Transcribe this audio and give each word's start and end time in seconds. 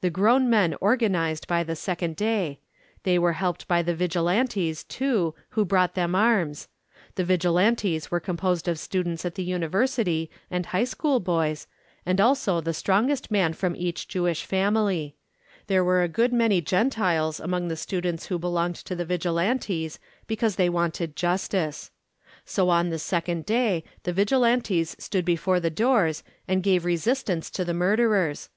The 0.00 0.10
grown 0.10 0.48
men 0.48 0.76
organised 0.80 1.48
by 1.48 1.64
the 1.64 1.74
second 1.74 2.14
day. 2.14 2.60
They 3.02 3.18
were 3.18 3.32
helped 3.32 3.66
by 3.66 3.82
the 3.82 3.96
Vigilantes, 3.96 4.84
too, 4.84 5.34
who 5.48 5.64
brought 5.64 5.96
them 5.96 6.14
arms. 6.14 6.68
The 7.16 7.24
Vigilantes 7.24 8.08
were 8.08 8.20
composed 8.20 8.68
of 8.68 8.78
students 8.78 9.24
at 9.24 9.34
the 9.34 9.42
University 9.42 10.30
and 10.52 10.66
high 10.66 10.84
school 10.84 11.18
boys, 11.18 11.66
and 12.06 12.20
also 12.20 12.60
the 12.60 12.72
strongest 12.72 13.32
man 13.32 13.52
from 13.54 13.74
each 13.74 14.06
Jewish 14.06 14.44
family. 14.44 15.16
There 15.66 15.82
were 15.82 16.04
a 16.04 16.08
good 16.08 16.32
many 16.32 16.60
Gentiles 16.60 17.40
among 17.40 17.66
the 17.66 17.74
students 17.74 18.26
who 18.26 18.38
belonged 18.38 18.76
to 18.76 18.94
the 18.94 19.04
Vigilantes 19.04 19.98
because 20.28 20.54
they 20.54 20.68
wanted 20.68 21.16
justice. 21.16 21.90
So 22.44 22.68
on 22.68 22.90
the 22.90 23.00
second 23.00 23.44
day 23.46 23.82
the 24.04 24.12
Vigilantes 24.12 24.94
stood 25.00 25.24
before 25.24 25.58
the 25.58 25.70
doors 25.70 26.22
and 26.46 26.62
gave 26.62 26.84
resistance 26.84 27.50
to 27.50 27.64
the 27.64 27.74
murderers. 27.74 28.48